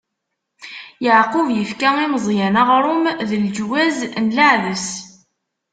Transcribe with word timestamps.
Yeɛqub 1.03 1.47
ifka 1.63 1.89
i 2.03 2.05
Meẓyan 2.13 2.55
aɣrum 2.61 3.03
d 3.27 3.31
leǧwaz 3.43 3.97
n 4.23 4.25
leɛdes. 4.35 4.87